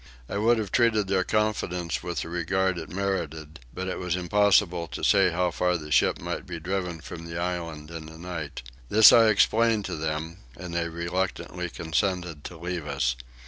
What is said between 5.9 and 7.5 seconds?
ship might be driven from the